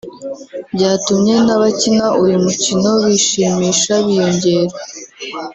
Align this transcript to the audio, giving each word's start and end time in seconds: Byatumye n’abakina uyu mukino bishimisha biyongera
Byatumye 0.73 1.35
n’abakina 1.45 2.07
uyu 2.21 2.37
mukino 2.45 2.89
bishimisha 3.05 3.93
biyongera 4.05 4.75